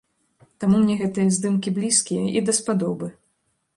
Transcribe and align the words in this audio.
Таму 0.61 0.79
мне 0.85 0.95
гэтыя 1.01 1.35
здымкі 1.37 1.73
блізкія 1.77 2.23
і 2.41 2.43
даспадобы. 2.49 3.15